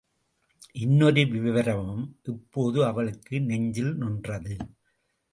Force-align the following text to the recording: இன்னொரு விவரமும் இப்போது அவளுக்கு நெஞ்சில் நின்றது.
இன்னொரு 0.75 1.23
விவரமும் 1.25 2.17
இப்போது 2.23 2.85
அவளுக்கு 2.85 3.41
நெஞ்சில் 3.41 3.93
நின்றது. 3.93 4.55